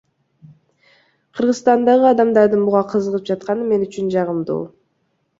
Кыргызстандагы 1.39 2.07
адамдардын 2.11 2.63
буга 2.69 2.81
кызыгып 2.93 3.27
жатканы 3.31 3.67
мен 3.73 3.85
үчүн 3.89 4.09
жагымдуу. 4.17 4.57